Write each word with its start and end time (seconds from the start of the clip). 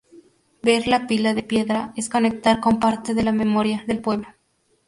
Ver 0.63 0.87
la 0.87 1.05
Pila 1.05 1.35
de 1.35 1.43
Piedra 1.43 1.93
es 1.95 2.09
conectar 2.09 2.59
con 2.59 2.79
parte 2.79 3.13
de 3.13 3.21
la 3.21 3.31
memoria 3.31 3.83
del 3.85 4.01
pueblo. 4.01 4.29